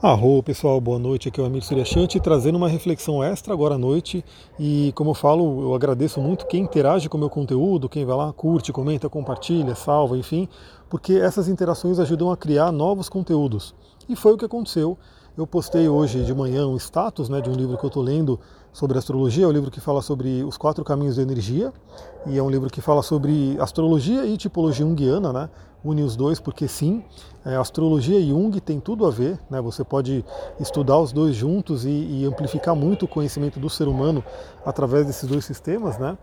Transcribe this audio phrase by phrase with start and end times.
[0.00, 1.28] Arro, pessoal, boa noite.
[1.28, 4.24] Aqui é o Amir Suryashanti trazendo uma reflexão extra agora à noite.
[4.56, 8.16] E como eu falo, eu agradeço muito quem interage com o meu conteúdo, quem vai
[8.16, 10.48] lá, curte, comenta, compartilha, salva, enfim,
[10.88, 13.74] porque essas interações ajudam a criar novos conteúdos.
[14.08, 14.96] E foi o que aconteceu.
[15.36, 18.38] Eu postei hoje de manhã um status né, de um livro que eu estou lendo
[18.72, 21.72] sobre astrologia, é um livro que fala sobre os quatro caminhos da energia,
[22.26, 25.50] e é um livro que fala sobre astrologia e tipologia junguiana, né?
[25.84, 27.04] une os dois, porque sim,
[27.44, 29.60] é, astrologia e Jung tem tudo a ver, né?
[29.60, 30.24] você pode
[30.58, 34.22] estudar os dois juntos e, e, amplificar muito o conhecimento do ser humano
[34.64, 35.98] através desses dois sistemas.
[35.98, 36.18] Né?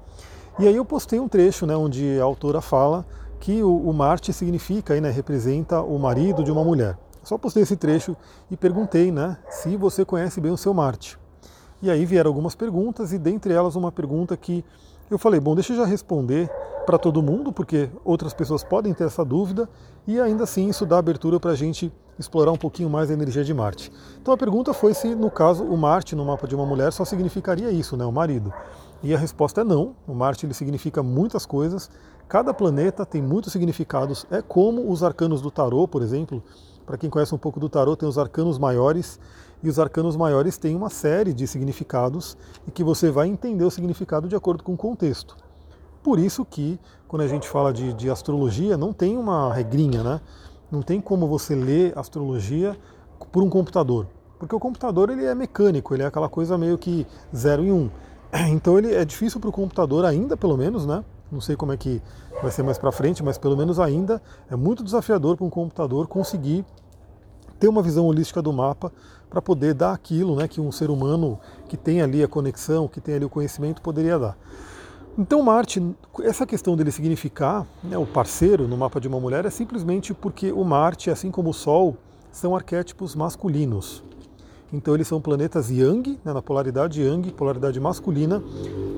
[0.59, 3.05] E aí eu postei um trecho né, onde a autora fala
[3.39, 6.97] que o, o Marte significa, aí, né, representa o marido de uma mulher.
[7.23, 8.15] Só postei esse trecho
[8.51, 11.17] e perguntei né, se você conhece bem o seu Marte.
[11.85, 14.65] E aí vieram algumas perguntas, e dentre elas uma pergunta que
[15.07, 16.49] eu falei, bom, deixa eu já responder
[16.83, 19.69] para todo mundo, porque outras pessoas podem ter essa dúvida,
[20.07, 23.43] e ainda assim isso dá abertura para a gente explorar um pouquinho mais a energia
[23.43, 23.91] de Marte.
[24.19, 27.05] Então a pergunta foi se, no caso, o Marte no mapa de uma mulher só
[27.05, 28.51] significaria isso, né, o marido.
[29.03, 29.95] E a resposta é não.
[30.07, 31.91] O Marte ele significa muitas coisas.
[32.27, 34.25] Cada planeta tem muitos significados.
[34.31, 36.41] É como os arcanos do tarô, por exemplo.
[36.83, 39.19] Para quem conhece um pouco do tarô, tem os arcanos maiores
[39.63, 43.71] e os arcanos maiores têm uma série de significados e que você vai entender o
[43.71, 45.35] significado de acordo com o contexto.
[46.03, 50.21] Por isso que, quando a gente fala de, de astrologia, não tem uma regrinha, né?
[50.71, 52.77] Não tem como você ler astrologia
[53.31, 54.07] por um computador.
[54.37, 57.89] Porque o computador ele é mecânico, ele é aquela coisa meio que zero e um.
[58.51, 61.03] Então ele é difícil para o computador ainda, pelo menos, né?
[61.31, 62.01] Não sei como é que
[62.41, 66.07] vai ser mais para frente, mas pelo menos ainda é muito desafiador para um computador
[66.07, 66.63] conseguir
[67.59, 68.91] ter uma visão holística do mapa
[69.29, 73.01] para poder dar aquilo né, que um ser humano que tem ali a conexão, que
[73.01, 74.37] tem ali o conhecimento, poderia dar.
[75.17, 75.81] Então Marte,
[76.23, 80.51] essa questão dele significar né, o parceiro no mapa de uma mulher é simplesmente porque
[80.51, 81.95] o Marte, assim como o Sol,
[82.31, 84.03] são arquétipos masculinos.
[84.73, 88.43] Então eles são planetas Yang, né, na polaridade Yang, polaridade masculina,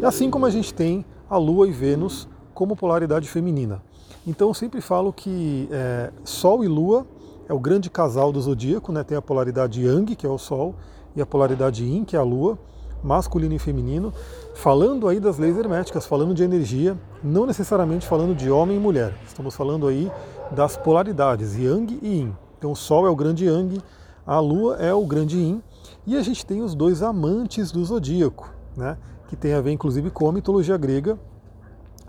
[0.04, 3.82] assim como a gente tem a Lua e Vênus como polaridade feminina.
[4.26, 7.06] Então eu sempre falo que é, Sol e Lua
[7.48, 9.04] é o grande casal do zodíaco, né?
[9.04, 10.76] tem a polaridade Yang, que é o Sol,
[11.16, 12.60] e a polaridade Yin, que é a Lua,
[13.04, 14.14] masculino e feminino,
[14.54, 19.16] falando aí das leis herméticas, falando de energia, não necessariamente falando de homem e mulher.
[19.26, 20.12] Estamos falando aí
[20.52, 22.36] das polaridades, Yang e Yin.
[22.58, 23.82] Então o Sol é o grande Yang,
[24.26, 25.64] a Lua é o grande Yin,
[26.06, 28.98] e a gente tem os dois amantes do zodíaco, né?
[29.28, 31.18] que tem a ver inclusive com a mitologia grega,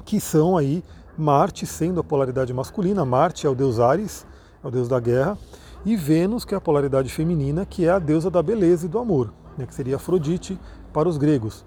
[0.05, 0.82] que são aí
[1.16, 4.25] Marte sendo a polaridade masculina, Marte é o deus Ares,
[4.63, 5.39] é o deus da guerra,
[5.85, 8.99] e Vênus, que é a polaridade feminina, que é a deusa da beleza e do
[8.99, 10.59] amor, né, que seria Afrodite
[10.93, 11.65] para os gregos.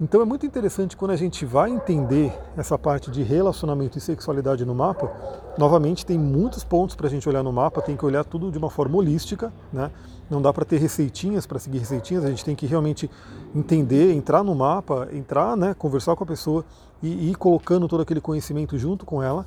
[0.00, 4.64] Então é muito interessante quando a gente vai entender essa parte de relacionamento e sexualidade
[4.64, 5.10] no mapa.
[5.58, 8.56] Novamente, tem muitos pontos para a gente olhar no mapa, tem que olhar tudo de
[8.58, 9.90] uma forma holística, né?
[10.30, 13.10] Não dá para ter receitinhas para seguir receitinhas, a gente tem que realmente
[13.52, 16.64] entender, entrar no mapa, entrar, né, conversar com a pessoa
[17.02, 19.44] e, ir colocando todo aquele conhecimento junto com ela.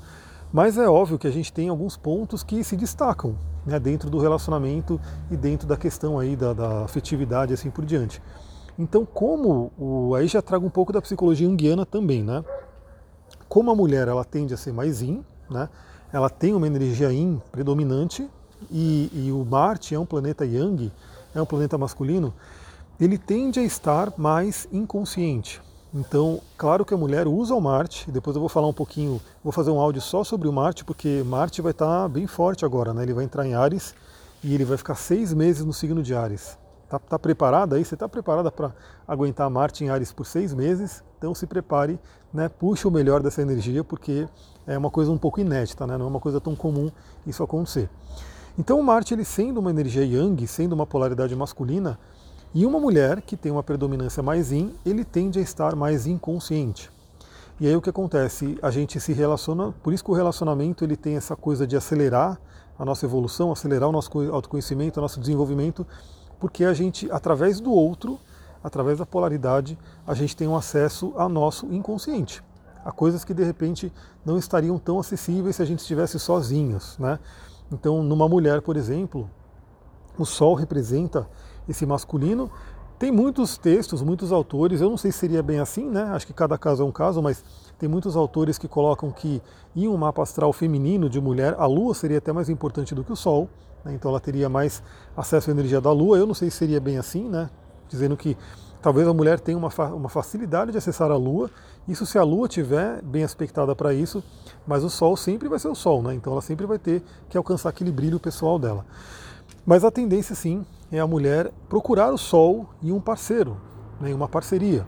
[0.51, 4.19] Mas é óbvio que a gente tem alguns pontos que se destacam né, dentro do
[4.19, 8.21] relacionamento e dentro da questão aí da, da afetividade assim por diante.
[8.77, 12.43] Então, como o, aí já trago um pouco da psicologia junguiana também, né?
[13.47, 15.69] Como a mulher ela tende a ser mais yin, né?
[16.11, 18.29] Ela tem uma energia yin predominante
[18.69, 20.91] e, e o Marte é um planeta yang,
[21.33, 22.33] é um planeta masculino,
[22.99, 25.61] ele tende a estar mais inconsciente.
[25.93, 29.51] Então, claro que a mulher usa o Marte, depois eu vou falar um pouquinho, vou
[29.51, 33.03] fazer um áudio só sobre o Marte, porque Marte vai estar bem forte agora, né?
[33.03, 33.93] Ele vai entrar em Ares
[34.41, 36.57] e ele vai ficar seis meses no signo de Ares.
[36.89, 37.83] Tá, tá preparada aí?
[37.83, 38.73] Você está preparada para
[39.05, 41.03] aguentar Marte em Ares por seis meses?
[41.17, 41.99] Então se prepare,
[42.33, 42.47] né?
[42.47, 44.29] Puxe o melhor dessa energia, porque
[44.65, 45.97] é uma coisa um pouco inédita, né?
[45.97, 46.89] Não é uma coisa tão comum
[47.27, 47.89] isso acontecer.
[48.57, 51.99] Então o Marte, ele sendo uma energia Yang, sendo uma polaridade masculina,
[52.53, 56.91] e uma mulher que tem uma predominância mais yin, ele tende a estar mais inconsciente.
[57.59, 58.57] E aí o que acontece?
[58.61, 62.39] A gente se relaciona, por isso que o relacionamento ele tem essa coisa de acelerar
[62.77, 65.85] a nossa evolução, acelerar o nosso autoconhecimento, o nosso desenvolvimento,
[66.39, 68.19] porque a gente, através do outro,
[68.63, 72.43] através da polaridade, a gente tem um acesso ao nosso inconsciente,
[72.83, 73.93] a coisas que de repente
[74.25, 77.17] não estariam tão acessíveis se a gente estivesse sozinhos, né?
[77.71, 79.29] Então, numa mulher, por exemplo,
[80.17, 81.27] o Sol representa
[81.67, 82.49] esse masculino.
[83.01, 86.03] Tem muitos textos, muitos autores, eu não sei se seria bem assim, né?
[86.13, 87.43] Acho que cada caso é um caso, mas
[87.79, 89.41] tem muitos autores que colocam que
[89.75, 93.11] em um mapa astral feminino de mulher, a Lua seria até mais importante do que
[93.11, 93.49] o Sol,
[93.83, 93.93] né?
[93.95, 94.83] então ela teria mais
[95.17, 96.15] acesso à energia da Lua.
[96.15, 97.49] Eu não sei se seria bem assim, né?
[97.89, 98.37] Dizendo que
[98.83, 101.49] talvez a mulher tenha uma, fa uma facilidade de acessar a Lua,
[101.87, 104.23] isso se a Lua tiver bem aspectada para isso,
[104.67, 106.13] mas o Sol sempre vai ser o Sol, né?
[106.13, 108.85] Então ela sempre vai ter que alcançar aquele brilho pessoal dela.
[109.65, 113.57] Mas a tendência sim é a mulher procurar o Sol em um parceiro,
[113.99, 114.85] né, uma parceria.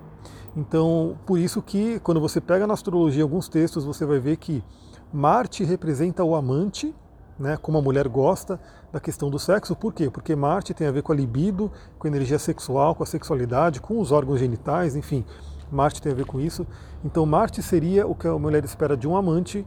[0.55, 4.63] Então, por isso que quando você pega na astrologia alguns textos, você vai ver que
[5.11, 6.93] Marte representa o amante,
[7.37, 8.59] né, como a mulher gosta
[8.91, 9.75] da questão do sexo.
[9.75, 10.09] Por quê?
[10.09, 13.79] Porque Marte tem a ver com a libido, com a energia sexual, com a sexualidade,
[13.81, 15.23] com os órgãos genitais, enfim.
[15.71, 16.67] Marte tem a ver com isso.
[17.03, 19.65] Então, Marte seria o que a mulher espera de um amante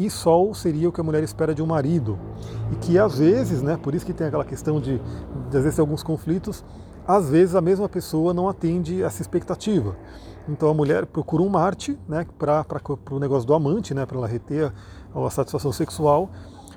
[0.00, 2.18] e Sol seria o que a mulher espera de um marido.
[2.72, 4.98] E que às vezes, né, por isso que tem aquela questão de,
[5.50, 6.64] de às vezes alguns conflitos,
[7.06, 9.94] às vezes a mesma pessoa não atende essa expectativa.
[10.48, 12.64] Então a mulher procura um Marte né, para
[13.10, 14.72] o negócio do amante, né, para ela reter
[15.14, 16.30] a, a satisfação sexual,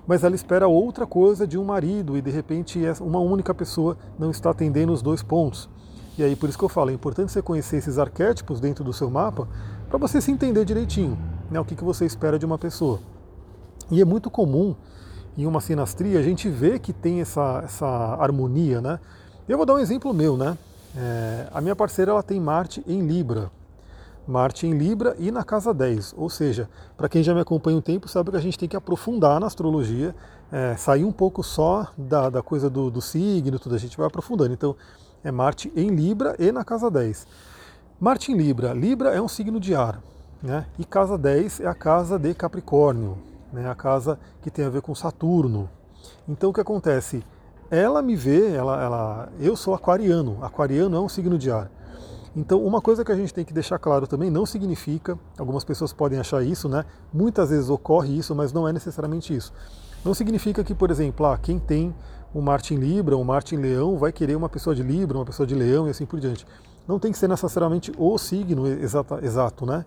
[0.05, 4.31] mas ela espera outra coisa de um marido e de repente uma única pessoa não
[4.31, 5.69] está atendendo os dois pontos.
[6.17, 8.91] E aí por isso que eu falo, é importante você conhecer esses arquétipos dentro do
[8.91, 9.47] seu mapa
[9.87, 11.17] para você se entender direitinho,
[11.49, 13.12] né, o que, que você espera de uma pessoa.
[13.91, 14.75] E é muito comum
[15.37, 18.99] em uma sinastria a gente ver que tem essa, essa harmonia, né?
[19.47, 20.57] Eu vou dar um exemplo meu, né?
[20.95, 23.51] É, a minha parceira ela tem Marte em Libra.
[24.27, 26.13] Marte em Libra e na casa 10.
[26.15, 28.75] Ou seja, para quem já me acompanha um tempo, sabe que a gente tem que
[28.75, 30.15] aprofundar na astrologia,
[30.51, 34.07] é, sair um pouco só da, da coisa do, do signo, tudo, a gente vai
[34.07, 34.53] aprofundando.
[34.53, 34.75] Então,
[35.23, 37.27] é Marte em Libra e na casa 10.
[37.99, 38.71] Marte em Libra.
[38.73, 40.01] Libra é um signo de ar.
[40.41, 40.65] Né?
[40.77, 43.17] E casa 10 é a casa de Capricórnio,
[43.53, 43.69] né?
[43.69, 45.69] a casa que tem a ver com Saturno.
[46.27, 47.23] Então, o que acontece?
[47.73, 51.71] ela me vê, ela, ela, eu sou aquariano, aquariano é um signo de ar.
[52.35, 55.91] Então, uma coisa que a gente tem que deixar claro também, não significa, algumas pessoas
[55.91, 56.85] podem achar isso, né?
[57.11, 59.51] Muitas vezes ocorre isso, mas não é necessariamente isso.
[60.05, 61.95] Não significa que, por exemplo, ah, quem tem
[62.33, 65.25] um Marte em Libra, um Marte em Leão, vai querer uma pessoa de Libra, uma
[65.25, 66.45] pessoa de Leão e assim por diante.
[66.87, 69.83] Não tem que ser necessariamente o signo exato, exato né?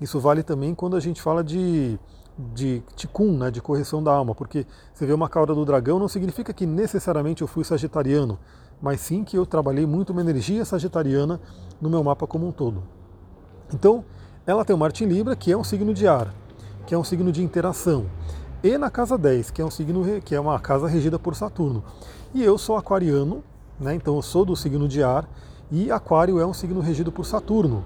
[0.00, 1.98] Isso vale também quando a gente fala de
[2.38, 6.08] de tikkun, né, de correção da alma, porque você vê uma cauda do dragão não
[6.08, 8.38] significa que necessariamente eu fui sagitariano,
[8.80, 11.40] mas sim que eu trabalhei muito uma energia sagitariana
[11.80, 12.82] no meu mapa como um todo.
[13.72, 14.04] Então,
[14.46, 16.34] ela tem o Marte em Libra, que é um signo de ar,
[16.86, 18.06] que é um signo de interação,
[18.62, 21.82] e na casa 10, que é um signo que é uma casa regida por Saturno.
[22.34, 23.42] E eu sou aquariano,
[23.80, 25.28] né, então eu sou do signo de ar,
[25.70, 27.82] e Aquário é um signo regido por Saturno.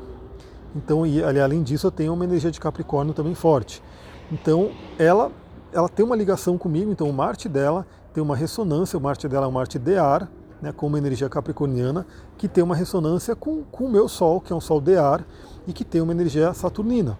[0.76, 3.82] Então, e, além disso, eu tenho uma energia de Capricórnio também forte.
[4.30, 5.32] Então, ela,
[5.72, 9.46] ela tem uma ligação comigo, então o Marte dela tem uma ressonância, o Marte dela
[9.46, 10.28] é um Marte de ar,
[10.60, 12.06] né, com uma energia capricorniana,
[12.36, 15.24] que tem uma ressonância com, com o meu Sol, que é um Sol de ar,
[15.66, 17.18] e que tem uma energia saturnina,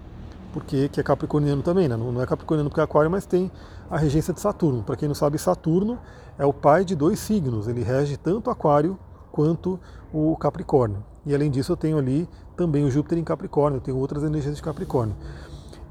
[0.52, 1.96] porque que é capricorniano também, né?
[1.96, 3.50] não é capricorniano porque é aquário, mas tem
[3.90, 4.82] a regência de Saturno.
[4.82, 5.98] Para quem não sabe, Saturno
[6.38, 8.98] é o pai de dois signos, ele rege tanto aquário
[9.30, 9.78] quanto
[10.12, 11.04] o Capricórnio.
[11.26, 14.56] E além disso, eu tenho ali também o Júpiter em Capricórnio, eu tenho outras energias
[14.56, 15.14] de Capricórnio.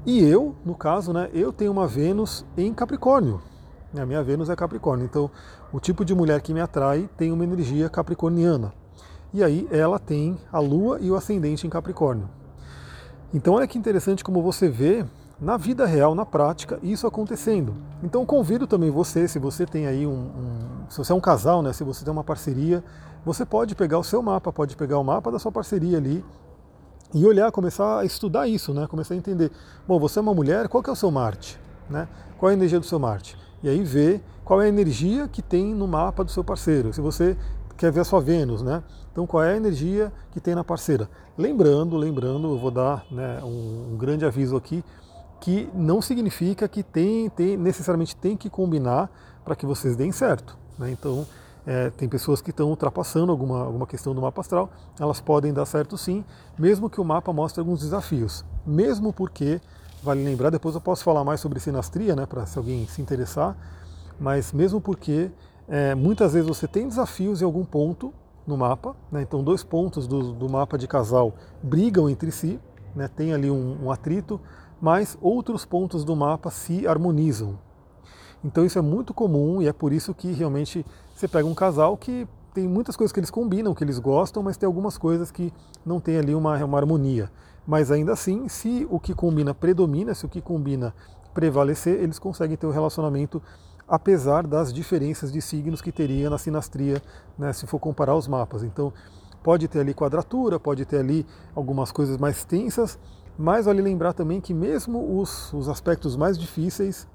[0.06, 3.40] E eu, no caso, né, eu tenho uma Vênus em Capricórnio.
[3.94, 5.04] A minha Vênus é Capricórnio.
[5.04, 5.30] Então,
[5.72, 8.72] o tipo de mulher que me atrai tem uma energia capricorniana.
[9.32, 12.30] E aí ela tem a Lua e o ascendente em Capricórnio.
[13.34, 15.04] Então, olha que interessante como você vê
[15.38, 17.74] na vida real, na prática, isso acontecendo.
[18.02, 21.62] Então, convido também você, se você tem aí um, um se você é um casal,
[21.62, 22.82] né, se você tem uma parceria,
[23.24, 26.24] você pode pegar o seu mapa, pode pegar o mapa da sua parceria ali
[27.12, 28.86] e olhar, começar a estudar isso, né?
[28.86, 29.50] começar a entender.
[29.86, 31.58] Bom, você é uma mulher, qual que é o seu Marte?
[31.88, 32.06] Né?
[32.38, 33.36] Qual é a energia do seu Marte?
[33.62, 36.92] E aí ver qual é a energia que tem no mapa do seu parceiro.
[36.92, 37.36] Se você
[37.76, 38.82] quer ver a sua Vênus, né?
[39.12, 41.08] Então qual é a energia que tem na parceira?
[41.36, 44.84] Lembrando, lembrando, eu vou dar né, um, um grande aviso aqui,
[45.40, 49.10] que não significa que tem, tem necessariamente tem que combinar
[49.44, 50.56] para que vocês deem certo.
[50.78, 50.90] Né?
[50.90, 51.26] Então
[51.66, 55.66] é, tem pessoas que estão ultrapassando alguma, alguma questão do mapa astral, elas podem dar
[55.66, 56.24] certo sim,
[56.58, 58.44] mesmo que o mapa mostre alguns desafios.
[58.66, 59.60] Mesmo porque,
[60.02, 63.56] vale lembrar, depois eu posso falar mais sobre sinastria, né, para se alguém se interessar,
[64.18, 65.30] mas mesmo porque
[65.68, 68.12] é, muitas vezes você tem desafios em algum ponto
[68.46, 72.58] no mapa, né, então dois pontos do, do, mapa de casal brigam entre si,
[72.94, 74.40] né, tem ali um, um atrito,
[74.80, 77.58] mas outros pontos do mapa se harmonizam.
[78.44, 81.96] Então isso é muito comum e é por isso que realmente você pega um casal
[81.96, 85.52] que tem muitas coisas que eles combinam, que eles gostam, mas tem algumas coisas que
[85.84, 87.30] não tem ali uma, uma harmonia.
[87.66, 90.94] Mas ainda assim, se o que combina predomina, se o que combina
[91.32, 93.40] prevalecer, eles conseguem ter um relacionamento
[93.86, 97.02] apesar das diferenças de signos que teria na sinastria,
[97.36, 98.62] né, se for comparar os mapas.
[98.62, 98.92] Então,
[99.42, 102.98] pode ter ali quadratura, pode ter ali algumas coisas mais tensas,
[103.36, 107.08] mas vale lembrar também que mesmo os, os aspectos mais difíceis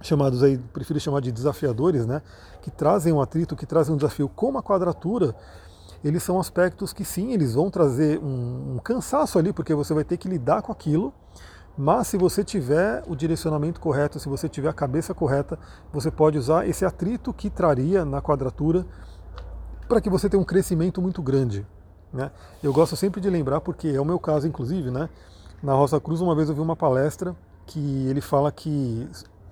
[0.00, 2.22] chamados aí, prefiro chamar de desafiadores, né,
[2.62, 5.34] que trazem um atrito, que trazem um desafio como a quadratura,
[6.04, 10.04] eles são aspectos que sim, eles vão trazer um, um cansaço ali, porque você vai
[10.04, 11.12] ter que lidar com aquilo,
[11.76, 15.58] mas se você tiver o direcionamento correto, se você tiver a cabeça correta,
[15.92, 18.86] você pode usar esse atrito que traria na quadratura
[19.88, 21.66] para que você tenha um crescimento muito grande.
[22.12, 22.30] Né?
[22.62, 25.08] Eu gosto sempre de lembrar, porque é o meu caso, inclusive, né?
[25.62, 27.34] na Rosa Cruz, uma vez eu vi uma palestra
[27.66, 29.08] que ele fala que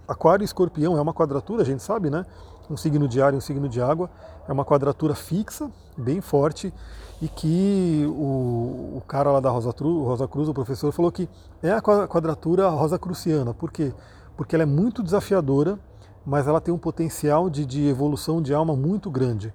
[0.07, 2.25] Aquário e Escorpião é uma quadratura, a gente sabe, né?
[2.71, 4.11] Um signo de ar e um signo de água.
[4.49, 6.73] É uma quadratura fixa, bem forte,
[7.21, 11.29] e que o, o cara lá da Rosa, Tru, Rosa Cruz, o professor, falou que
[11.63, 13.55] é a quadratura rosa cruciana.
[13.55, 13.93] Por quê?
[14.37, 15.79] Porque ela é muito desafiadora,
[16.25, 19.55] mas ela tem um potencial de, de evolução de alma muito grande.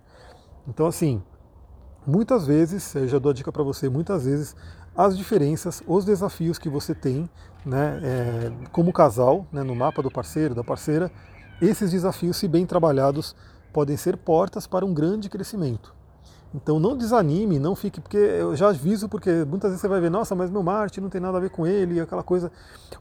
[0.68, 1.22] Então, assim,
[2.06, 4.56] muitas vezes, eu já dou a dica para você, muitas vezes
[4.96, 7.30] as diferenças, os desafios que você tem
[7.66, 11.12] né, é, como casal, né, no mapa do parceiro, da parceira,
[11.62, 13.36] esses desafios, se bem trabalhados,
[13.74, 15.94] podem ser portas para um grande crescimento.
[16.54, 20.10] Então não desanime, não fique, porque eu já aviso, porque muitas vezes você vai ver,
[20.10, 22.52] nossa, mas meu Marte não tem nada a ver com ele, aquela coisa.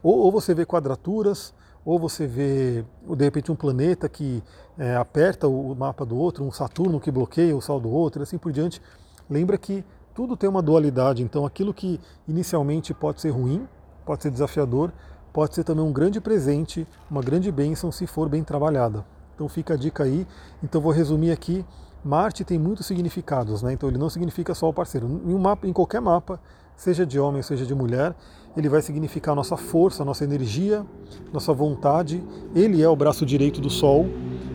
[0.03, 1.53] Ou, ou você vê quadraturas,
[1.83, 4.43] ou você vê, de repente, um planeta que
[4.77, 8.37] é, aperta o mapa do outro, um Saturno que bloqueia o Sol do outro, assim
[8.37, 8.79] por diante.
[9.27, 9.83] Lembra que
[10.19, 11.97] tudo tem uma dualidade, então aquilo que
[12.27, 13.65] inicialmente pode ser ruim,
[14.05, 14.91] pode ser desafiador,
[15.31, 19.05] pode ser também um grande presente, uma grande bênção se for bem trabalhada.
[19.33, 20.27] Então fica a dica aí.
[20.61, 21.65] Então vou resumir aqui.
[22.03, 23.71] Marte tem muitos significados, né?
[23.71, 25.07] Então ele não significa só o parceiro.
[25.07, 26.37] Em, um mapa, em qualquer mapa,
[26.75, 28.13] seja de homem, seja de mulher,
[28.57, 30.85] ele vai significar nossa força, nossa energia,
[31.31, 32.21] nossa vontade.
[32.53, 34.05] Ele é o braço direito do Sol,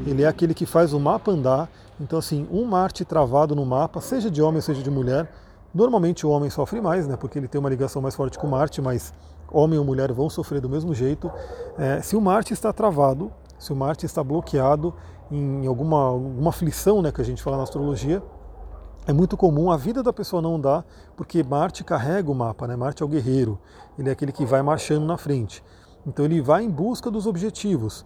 [0.07, 1.71] ele é aquele que faz o mapa andar.
[1.99, 5.31] Então, assim, um Marte travado no mapa, seja de homem, seja de mulher,
[5.75, 7.17] normalmente o homem sofre mais, né?
[7.17, 9.13] Porque ele tem uma ligação mais forte com Marte, mas
[9.51, 11.31] homem ou mulher vão sofrer do mesmo jeito.
[11.77, 14.95] É, se o Marte está travado, se o Marte está bloqueado
[15.31, 18.23] em alguma, alguma aflição né, que a gente fala na astrologia,
[19.07, 20.85] é muito comum a vida da pessoa não dar,
[21.17, 22.75] porque Marte carrega o mapa, né?
[22.75, 23.59] Marte é o guerreiro,
[23.99, 25.63] ele é aquele que vai marchando na frente.
[26.07, 28.05] Então ele vai em busca dos objetivos.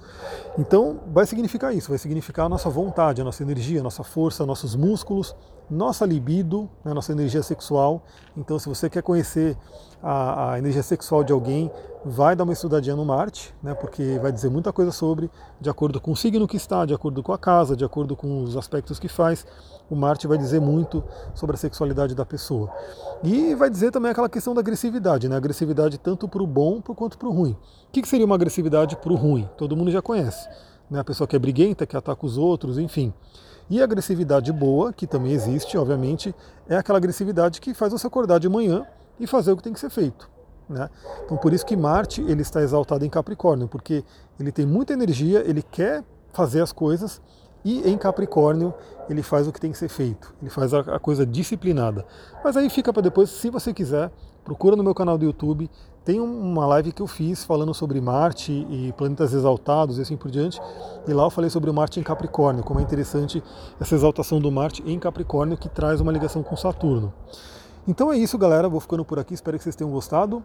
[0.57, 4.47] Então vai significar isso, vai significar a nossa vontade, a nossa energia, a nossa força,
[4.47, 5.37] nossos músculos,
[5.71, 8.03] nossa libido, né, nossa energia sexual.
[8.37, 9.57] Então se você quer conhecer
[10.03, 11.71] a, a, energia sexual de alguém,
[12.05, 16.01] vai dar uma estudadinha no Marte, né, porque vai dizer muita coisa sobre, de acordo
[16.01, 18.99] com o signo que está, de acordo com a casa, de acordo com os aspectos
[18.99, 19.47] que faz.
[19.91, 21.03] O Marte vai dizer muito
[21.35, 22.71] sobre a sexualidade da pessoa.
[23.25, 25.37] E vai dizer também aquela questão da agressividade, né?
[25.37, 27.57] Agressividade tanto para o bom quanto para o ruim.
[27.89, 29.49] O que seria uma agressividade para o ruim?
[29.57, 30.47] Todo mundo já conhece.
[30.91, 31.01] Né?
[31.01, 33.13] A pessoa que é briguenta, que ataca os outros, enfim.
[33.71, 36.35] E a agressividade boa, que também existe, obviamente,
[36.69, 38.87] é aquela agressividade que faz você acordar de manhã
[39.21, 40.29] e fazer o que tem que ser feito.
[40.69, 40.89] Né?
[41.25, 44.05] Então por isso que Marte ele está exaltado em Capricórnio, porque
[44.39, 47.21] ele tem muita energia, ele quer fazer as coisas
[47.69, 48.73] e em Capricórnio
[49.11, 52.07] ele faz o que tem que ser feito, ele faz a, coisa disciplinada.
[52.43, 54.11] Mas aí fica para depois, se você quiser,
[54.43, 55.71] procura no meu canal do YouTube,
[56.05, 60.31] tem uma live que eu fiz falando sobre Marte e planetas exaltados e assim por
[60.31, 60.59] diante.
[61.07, 63.43] E lá eu falei sobre o Marte em Capricórnio, como é interessante
[63.79, 67.13] essa exaltação do Marte em Capricórnio que traz uma ligação com Saturno.
[67.87, 68.69] Então é isso, galera.
[68.69, 69.33] Vou ficando por aqui.
[69.33, 70.43] Espero que vocês tenham gostado.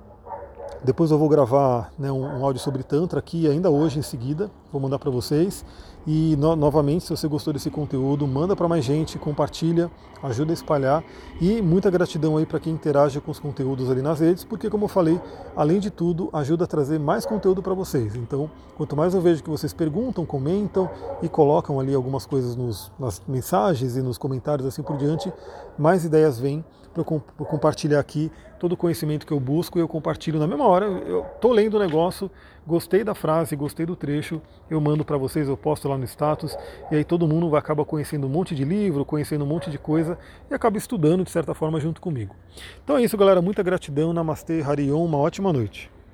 [0.84, 4.50] Depois eu vou gravar né, um, um, áudio sobre Tantra aqui ainda hoje em seguida.
[4.74, 5.64] Vou mandar para vocês.
[6.08, 9.90] E no, novamente, se você gostou desse conteúdo, manda para mais gente, compartilha,
[10.24, 11.04] ajuda a espalhar.
[11.40, 14.86] E muita gratidão aí para quem interage com os conteúdos ali nas redes, porque como
[14.86, 15.22] eu falei,
[15.56, 18.16] além de tudo, ajuda a trazer mais conteúdo para vocês.
[18.16, 20.90] Então, quanto mais eu vejo que vocês perguntam, comentam
[21.22, 25.32] e colocam ali algumas coisas nos, nas mensagens e nos comentários assim por diante,
[25.78, 29.88] mais ideias vêm para eu compartilhar aqui todo o conhecimento que eu busco e eu
[29.88, 30.86] compartilho na mesma hora.
[30.86, 32.30] Eu estou lendo o negócio,
[32.66, 36.58] gostei da frase, gostei do trecho, eu mando para vocês, eu posto lá no status,
[36.92, 40.18] e aí todo mundo acaba conhecendo um monte de livro, conhecendo um monte de coisa
[40.50, 42.36] e acaba estudando de certa forma junto comigo.
[42.84, 43.42] Então é isso, galera.
[43.42, 44.14] Muita gratidão.
[44.14, 45.04] Namastê, Harion.
[45.04, 45.94] Uma ótima noite.